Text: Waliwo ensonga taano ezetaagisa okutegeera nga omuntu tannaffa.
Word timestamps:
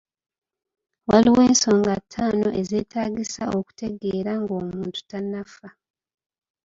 Waliwo 1.09 1.39
ensonga 1.49 1.93
taano 2.11 2.47
ezetaagisa 2.61 3.43
okutegeera 3.57 4.31
nga 4.41 4.53
omuntu 4.61 4.99
tannaffa. 5.09 5.69